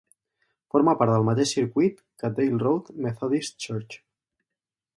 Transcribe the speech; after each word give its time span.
Forma 0.75 0.95
part 1.01 1.13
del 1.15 1.25
mateix 1.27 1.51
circuit 1.57 2.01
que 2.23 2.31
Dale 2.39 2.63
Road 2.65 2.89
Methodist 3.07 3.61
Church. 3.67 4.01